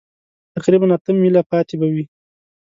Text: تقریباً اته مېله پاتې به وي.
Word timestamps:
تقریباً 0.55 0.87
اته 0.97 1.11
مېله 1.21 1.41
پاتې 1.51 1.75
به 1.79 1.87
وي. 1.93 2.05